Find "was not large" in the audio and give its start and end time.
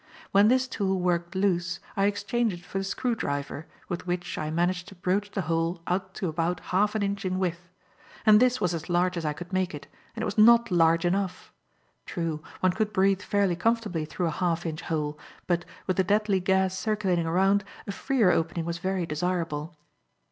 10.25-11.05